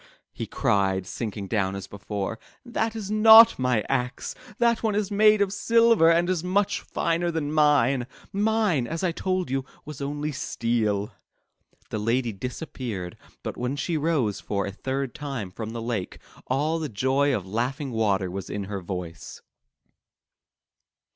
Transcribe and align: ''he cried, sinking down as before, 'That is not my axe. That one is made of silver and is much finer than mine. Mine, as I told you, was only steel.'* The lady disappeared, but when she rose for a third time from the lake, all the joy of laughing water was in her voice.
''he 0.33 0.47
cried, 0.47 1.05
sinking 1.05 1.47
down 1.47 1.75
as 1.75 1.85
before, 1.85 2.39
'That 2.65 2.95
is 2.95 3.11
not 3.11 3.59
my 3.59 3.85
axe. 3.87 4.33
That 4.57 4.81
one 4.81 4.95
is 4.95 5.11
made 5.11 5.43
of 5.43 5.53
silver 5.53 6.09
and 6.09 6.27
is 6.27 6.43
much 6.43 6.81
finer 6.81 7.29
than 7.29 7.53
mine. 7.53 8.07
Mine, 8.33 8.87
as 8.87 9.03
I 9.03 9.11
told 9.11 9.51
you, 9.51 9.63
was 9.85 10.01
only 10.01 10.31
steel.'* 10.31 11.11
The 11.91 11.99
lady 11.99 12.33
disappeared, 12.33 13.15
but 13.43 13.57
when 13.57 13.75
she 13.75 13.95
rose 13.95 14.39
for 14.39 14.65
a 14.65 14.71
third 14.71 15.13
time 15.13 15.51
from 15.51 15.69
the 15.69 15.83
lake, 15.83 16.17
all 16.47 16.79
the 16.79 16.89
joy 16.89 17.31
of 17.35 17.45
laughing 17.45 17.91
water 17.91 18.31
was 18.31 18.49
in 18.49 18.63
her 18.63 18.81
voice. 18.81 19.43